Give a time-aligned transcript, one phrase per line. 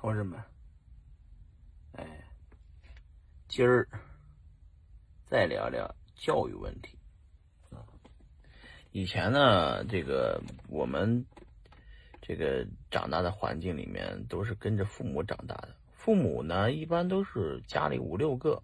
[0.00, 0.40] 同志们，
[1.94, 2.24] 哎，
[3.48, 3.88] 今儿
[5.28, 6.96] 再聊聊教育问题。
[8.92, 11.26] 以前呢，这个我们
[12.22, 18.62] 这个长大的环境里面都是跟着父母长大的，父母呢一般都是家里五六个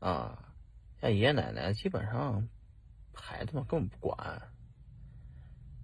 [0.00, 0.52] 啊，
[1.00, 2.48] 像爷爷奶奶基本上
[3.14, 4.42] 孩子们根本不管。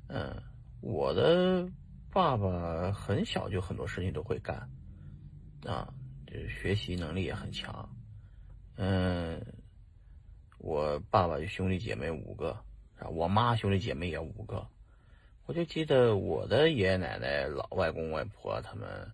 [0.08, 0.42] 嗯，
[0.80, 1.70] 我的。
[2.14, 4.56] 爸爸很小就很多事情都会干，
[5.66, 5.92] 啊，
[6.28, 7.88] 就学习能力也很强。
[8.76, 9.44] 嗯，
[10.58, 12.56] 我爸爸兄弟姐妹五个，
[13.10, 14.64] 我妈兄弟姐妹也五个。
[15.46, 19.12] 我就记得我的爷爷奶奶、老外公外婆他们，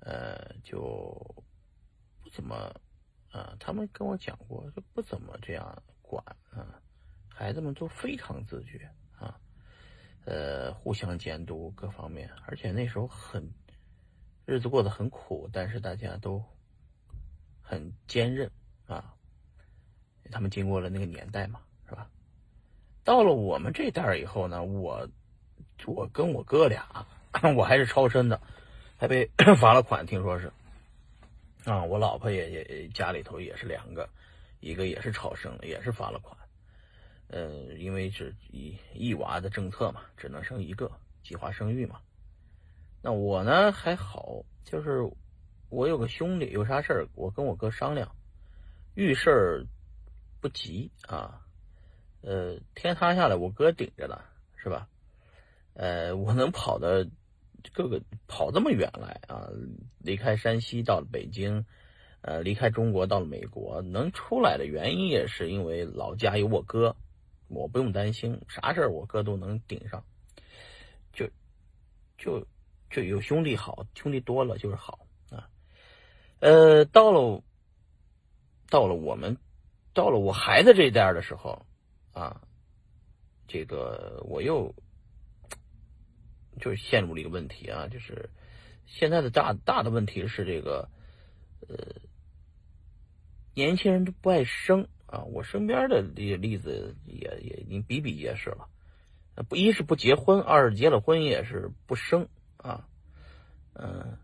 [0.00, 1.16] 呃，就
[2.22, 2.54] 不怎么，
[3.32, 6.78] 啊，他们跟我讲过，就不怎么这样管啊，
[7.26, 8.86] 孩子们都非常自觉。
[10.24, 13.48] 呃，互相监督各方面，而且那时候很
[14.46, 16.42] 日子过得很苦，但是大家都
[17.60, 18.50] 很坚韧
[18.86, 19.14] 啊。
[20.30, 22.10] 他们经过了那个年代嘛，是吧？
[23.04, 25.06] 到了我们这代以后呢，我
[25.84, 27.06] 我跟我哥俩，
[27.54, 28.40] 我还是超生的，
[28.96, 30.50] 还被 罚了款，听说是
[31.64, 31.84] 啊。
[31.84, 34.08] 我老婆也也家里头也是两个，
[34.60, 36.34] 一个也是超生，也是罚了款。
[37.28, 40.90] 呃，因为是一一娃的政策嘛，只能生一个，
[41.22, 42.00] 计划生育嘛。
[43.02, 45.10] 那我呢还好，就是
[45.68, 48.14] 我有个兄弟，有啥事儿我跟我哥商量，
[48.94, 49.66] 遇事儿
[50.40, 51.40] 不急啊。
[52.22, 54.20] 呃，天塌下来我哥顶着呢，
[54.56, 54.88] 是吧？
[55.74, 57.08] 呃，我能跑的
[57.72, 59.48] 各个跑这么远来啊，
[59.98, 61.66] 离开山西到了北京，
[62.20, 66.96] 呃，离开中国到了美国，能出来的原因也是因为老家有我哥。
[67.48, 70.04] 我不用担心啥事儿，我哥都能顶上。
[71.12, 71.28] 就
[72.18, 72.46] 就
[72.90, 75.48] 就有兄弟好，兄弟多了就是好啊。
[76.40, 77.42] 呃，到了
[78.68, 79.36] 到了我们
[79.92, 81.64] 到了我孩子这一代的时候
[82.12, 82.40] 啊，
[83.46, 84.74] 这个我又
[86.60, 88.30] 就陷入了一个问题啊，就是
[88.86, 90.88] 现在的大大的问题是这个
[91.68, 91.76] 呃，
[93.54, 94.88] 年轻人都不爱生。
[95.14, 98.68] 啊，我身边的例例子也也已经比比皆是了。
[99.48, 102.88] 不一是不结婚，二是结了婚也是不生啊。
[103.74, 104.18] 嗯，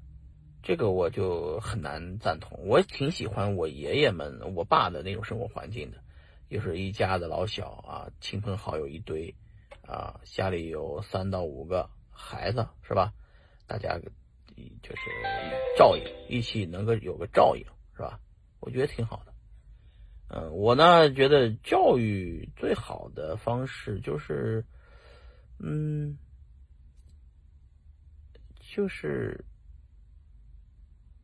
[0.65, 2.59] 这个我就很难赞同。
[2.67, 5.99] 我挺喜欢我爷爷们、我爸的那种生活环境的，
[6.49, 9.33] 就是一家子老小啊，亲朋好友一堆
[9.87, 13.13] 啊，家里有三到五个孩子是吧？
[13.69, 13.97] 大家
[14.83, 15.01] 就是
[15.79, 17.65] 照应，一起能够有个照应
[17.95, 18.19] 是吧？
[18.59, 19.30] 我觉得挺好的。
[20.33, 24.65] 嗯，我呢觉得教育最好的方式就是，
[25.59, 26.17] 嗯，
[28.61, 29.45] 就是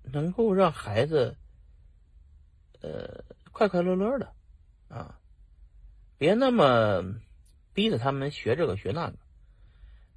[0.02, 1.36] 能够让孩子，
[2.80, 3.22] 呃，
[3.52, 4.32] 快快乐乐的，
[4.88, 5.20] 啊，
[6.18, 7.14] 别那么
[7.72, 9.16] 逼着他们学这个学那个，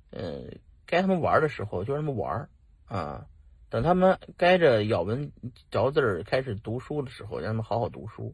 [0.10, 2.50] 嗯，该他们玩的时候就让他们玩
[2.86, 3.28] 啊，
[3.70, 5.32] 等他们该着咬文
[5.70, 8.34] 嚼字儿开始读书的时候，让他们好好读书。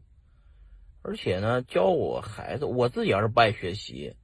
[1.06, 4.16] 而且呢，教我孩子，我自己要是不爱学习，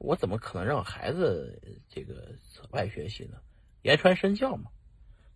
[0.00, 2.34] 我怎么可能让孩子这个
[2.68, 3.38] 不爱学习呢？
[3.82, 4.70] 言传身教嘛。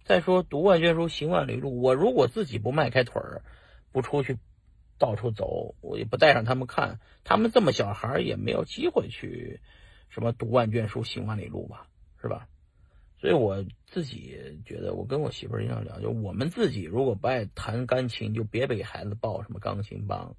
[0.03, 1.81] 再说读万卷书，行万里路。
[1.81, 3.45] 我如果自己不迈开腿儿，
[3.93, 4.37] 不出去
[4.99, 9.61] 到处走，我也不带上他们看，他们这么小孩儿也没有机会去
[10.09, 11.87] 什么读万卷书，行万里路吧，
[12.21, 12.49] 是吧？
[13.21, 20.35] 所以我自己觉得，我跟我媳妇儿一样聊，就我们自己如果不爱弹钢琴，就别给孩子报什么钢琴班。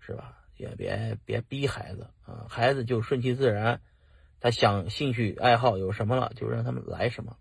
[0.00, 0.42] 是吧？
[0.56, 3.82] 也别别逼孩子啊，孩子就顺其自然，
[4.40, 7.36] 他想兴趣爱好有什么了，就让他们来什么。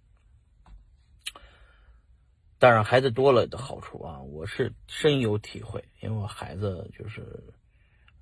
[2.59, 7.41] 当然，孩子多了的好处啊，我是深有体会，因为我孩子就是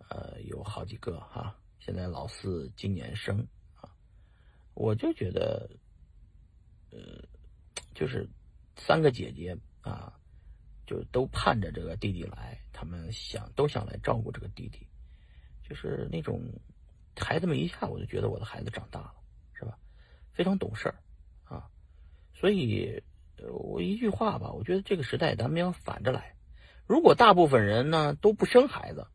[0.10, 3.90] 呃有好几个哈，现在老四今年生啊，
[4.76, 5.68] 我就觉得
[6.92, 7.00] 呃
[7.96, 8.30] 就是
[8.76, 10.20] 三个姐姐啊。
[10.86, 14.88] 就都盼着这个弟弟来，他们想都想来照顾这个弟弟，
[15.68, 16.42] 就是那种
[17.16, 19.14] 孩子们一下我就觉得我的孩子长大了，
[19.54, 19.78] 是吧？
[20.34, 20.96] 非常懂事儿
[21.46, 21.70] 啊，
[22.34, 23.04] 所以
[23.50, 26.36] 我一句话吧，我觉得这个时代咱们要反着来。
[26.86, 29.08] 如果大部分人呢都不生孩子，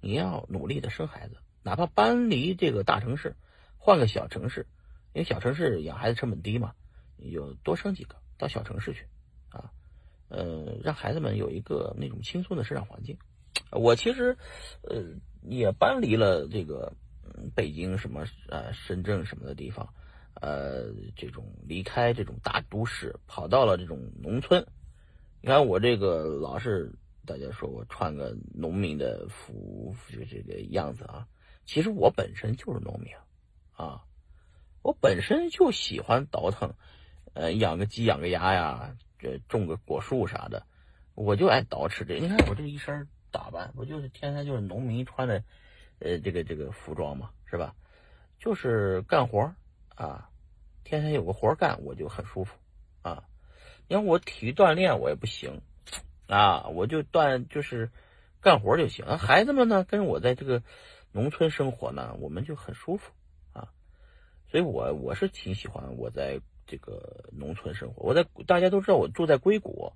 [0.00, 3.36] 你要努力的生孩子，哪怕搬离这个大城市，
[3.76, 4.66] 换个小城市，
[5.12, 6.74] 因为小城市养孩子成本低嘛，
[7.16, 9.06] 你就多生几个到小城市去。
[10.30, 13.18] 呃，让孩子们有一个那种轻松的生长环境。
[13.70, 14.36] 我其实，
[14.82, 15.02] 呃，
[15.42, 16.92] 也搬离了这个
[17.54, 19.92] 北京什么呃深圳什么的地方，
[20.40, 24.66] 呃，这种离开这种大都市，跑到了这种农村。
[25.40, 26.92] 你看我这个老是
[27.26, 31.26] 大家说我穿个农民的服，就这个样子啊。
[31.64, 33.12] 其实我本身就是农民
[33.72, 34.02] 啊，
[34.82, 36.74] 我本身就喜欢倒腾，
[37.32, 40.66] 呃，养个鸡养个鸭呀，这种个果树啥的，
[41.14, 42.18] 我就爱捯饬这。
[42.18, 45.44] 你看我这一身打扮，不就是天天就是农民穿的，
[45.98, 47.74] 呃，这个这个服装嘛，是吧？
[48.38, 49.54] 就是干活
[49.94, 50.26] 啊。
[50.82, 52.56] 天天有个活干，我就很舒服
[53.02, 53.22] 啊。
[53.86, 55.60] 你看我体育锻炼我也不行
[56.26, 57.90] 啊，我就锻就是
[58.40, 59.18] 干活就行。
[59.18, 60.62] 孩子们呢，跟我在这个
[61.12, 63.12] 农村生活呢，我们就很舒服
[63.52, 63.68] 啊。
[64.48, 66.40] 所以我我是挺喜欢我在
[66.70, 68.04] 这个农村生活。
[68.04, 69.92] 我在大家都知道我住在硅谷，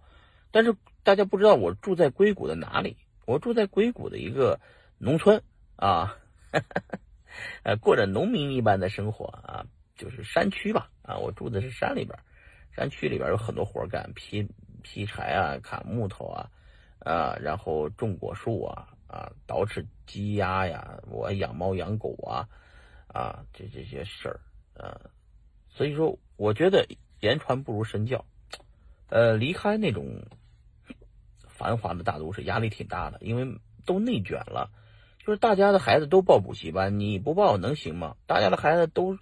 [0.50, 0.75] 但是
[1.05, 2.97] 大家不知道我住在硅谷的哪里。
[3.26, 4.59] 我住在硅谷的一个
[4.99, 5.41] 农村
[5.76, 6.19] 啊，
[7.62, 9.65] 呃，过着农民一般的生活啊。
[9.97, 12.19] 就是山区吧，啊，我住的是山里边，
[12.73, 14.44] 山区里边有很多活干，劈
[14.82, 16.50] 劈柴啊，砍木头啊，
[16.99, 22.49] 啊，然后种果树啊，啊，捯饬鸡鸭呀，我养猫养狗啊，
[23.06, 24.41] 啊，这这些事儿，
[24.75, 24.99] 啊，
[25.69, 26.86] 所以说，我觉得
[27.20, 28.25] 言传不如身教，
[29.08, 30.22] 呃，离开那种
[31.48, 34.70] 繁华的大都市，压力挺大的，因为都内卷了，
[35.19, 38.16] 就是大家的孩子都报补习班，你不报能行吗？
[38.26, 39.19] 大家的孩子都。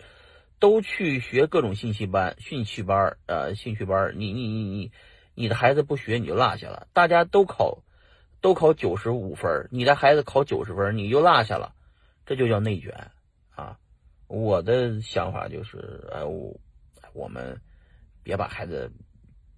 [0.63, 4.93] 都去学各种兴趣班、兴趣班呃，兴趣班你你你你，
[5.35, 6.87] 你的孩子不学你就落下了。
[6.93, 7.83] 大家都考，
[8.41, 11.75] 都考九十五分你的孩子考九十分你就落下了，
[12.27, 13.11] 这就叫内卷
[13.57, 13.77] 啊！
[14.29, 16.57] 我的想法就是，哎，我
[17.15, 17.61] 我们
[18.23, 18.93] 别把孩子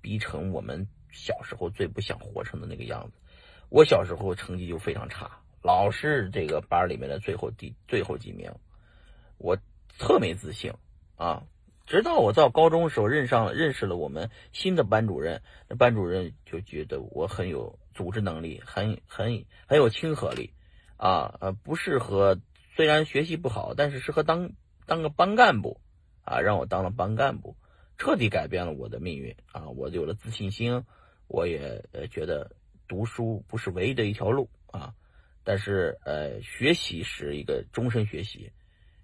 [0.00, 3.18] 逼成我们小时候最不想活成的那个样子。
[3.68, 8.52] 我小时候成绩就非常差，老是这个班里面的最后第最后几名，
[9.38, 9.58] 我
[9.98, 10.72] 特没自信。
[11.16, 11.44] 啊，
[11.86, 20.52] 直到我到高中的时候认上认识了我们新的班主任，那班主任就觉得我很有组织能力，很很很有亲和力，
[20.96, 22.40] 啊呃不适合，
[22.74, 24.50] 虽然学习不好，但是适合当
[24.86, 25.80] 当个班干部，
[26.24, 27.56] 啊让我当了班干部，
[27.98, 30.84] 彻底改变了我的命运啊，我有了自信心，
[31.28, 32.50] 我也呃觉得
[32.88, 34.94] 读书不是唯一的一条路啊，
[35.44, 38.52] 但是呃学习是一个终身学习，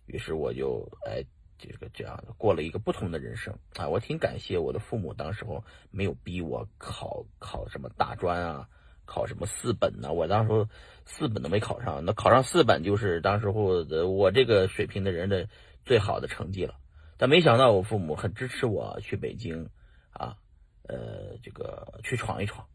[0.06, 1.24] 于是我就哎。
[1.62, 3.86] 这个这样的过了一个不同的人生啊！
[3.86, 8.66] 我挺感谢我的父母，当时候没有逼我考考什么大专啊，
[9.04, 10.10] 考什么四本呢？
[10.10, 10.66] 我当时候
[11.04, 15.50] 四本都没考上，那考上四本就是当时候的我这个水平的人的
[15.84, 16.76] 最好的成绩了。
[17.20, 19.68] 但没想到我父母很支持我去北京
[20.08, 20.38] 啊，
[20.84, 22.66] 呃，这个去闯一闯，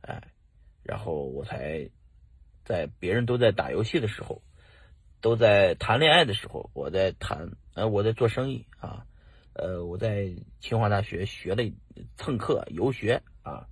[0.00, 0.20] 哎，
[0.82, 1.88] 然后我才
[2.64, 4.42] 在别人都在打游戏的时候。
[5.22, 9.04] 都在谈恋爱的时候，我在谈，呃，我在做生意啊，
[9.52, 11.62] 呃，我在清华大学学了
[12.16, 13.68] 蹭课游学啊，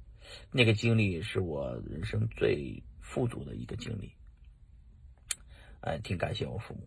[0.52, 4.12] 那个经历是我人生最富足的一个经历，
[5.80, 6.86] 哎，挺感谢我父母，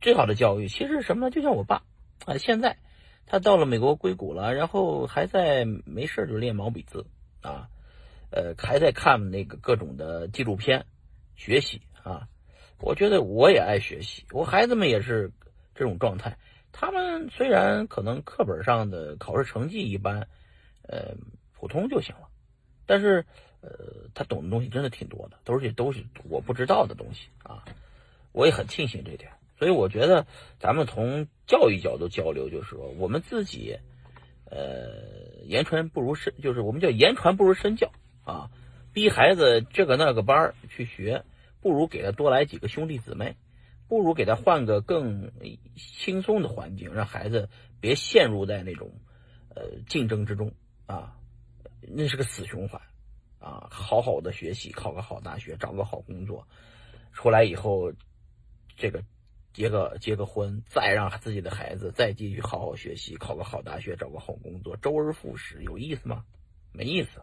[0.00, 1.30] 最好的教育其实什么呢？
[1.30, 1.84] 就像我爸
[2.24, 2.76] 啊，现在
[3.26, 7.06] 他到了美国硅谷了，然后还在没事就练毛笔字
[7.40, 7.68] 啊，
[8.30, 10.86] 呃，还在看那个各种的纪录片
[11.36, 12.28] 学习啊。
[12.78, 15.30] 我觉得我也爱学习，我孩子们也是
[15.74, 16.36] 这种状态。
[16.72, 20.26] 他们虽然可能课本上的考试成绩一般，
[20.88, 21.14] 呃，
[21.52, 22.28] 普通就行了，
[22.86, 23.24] 但是
[23.60, 27.64] 呃，他懂的东西真的挺多的，都是都是我不知道的东西啊。
[28.32, 29.30] 我也很庆幸这点，
[29.62, 30.26] 所以我觉得
[30.58, 33.78] 咱们从教育角度交流，就是说我们自己，
[34.50, 37.92] 呃，言传不如身，就是我们叫言传不如身教
[38.24, 38.50] 啊，
[38.92, 41.22] 逼孩子这个那个班去学。
[41.60, 43.36] 不如给他多来几个兄弟姊妹，
[43.86, 45.30] 不如给他换个更
[45.76, 47.48] 轻松的环境，让孩子
[47.80, 48.90] 别陷入在那种
[49.54, 50.52] 呃竞争之中
[50.86, 51.16] 啊，
[51.82, 52.82] 那是个死循环
[53.38, 53.68] 啊！
[53.70, 56.48] 好好的学习，考个好大学，找个好工作，
[57.12, 57.92] 出来以后，
[58.76, 59.04] 这个
[59.52, 66.24] 结个结个婚，再让自己的孩子再继续好好学习，考个好大学，找个好工作，周而复始，有意思吗？
[66.72, 67.20] 没意思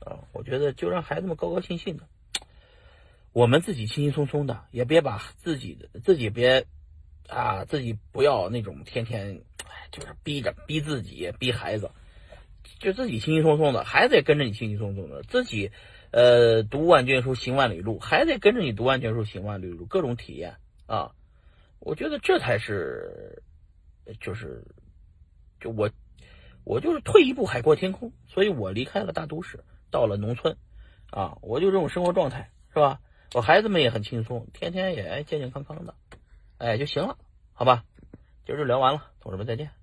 [0.00, 0.28] 啊！
[0.32, 2.06] 我觉得就让孩子们高高兴兴的。
[3.32, 6.66] 我们自己轻轻松松的，也别把自己的自己别
[7.28, 9.40] 啊，自己不要那种天天
[9.90, 11.90] 就是逼着逼自己逼孩子，
[12.78, 15.22] 就自己轻轻松松的，孩子也跟着你轻轻松松的。
[15.22, 15.70] 自己
[16.10, 21.12] 呃读万卷书行万里路，孩子跟着你读万卷书行万里路，各种体验啊。
[21.80, 23.42] 我觉得这才是
[24.20, 24.64] 就是
[25.60, 25.90] 就我
[26.64, 30.56] 我就是退一步海阔天空，所以我离开了大都市，到了农村
[31.10, 33.00] 啊，我就这种生活状态是吧？
[33.34, 35.94] 我孩子们也很轻松，天天也健健康康的，
[36.58, 37.18] 哎就行了，
[37.52, 37.84] 好吧？
[38.44, 39.77] 今儿就聊完了，同志们再见。